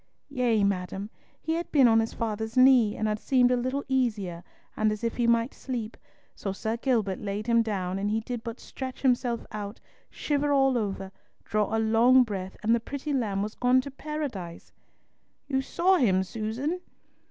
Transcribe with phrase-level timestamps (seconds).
[0.29, 1.11] "Yea, madam.
[1.39, 4.43] He had been on his father's knee, and had seemed a little easier,
[4.75, 5.95] and as if he might sleep,
[6.33, 9.79] so Sir Gilbert laid him down, and he did but stretch himself out,
[10.09, 11.11] shiver all over,
[11.45, 14.71] draw a long breath, and the pretty lamb was gone to Paradise!"
[15.47, 16.79] "You saw him, Susan?"